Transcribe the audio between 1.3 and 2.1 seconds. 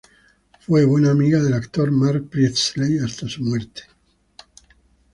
del actor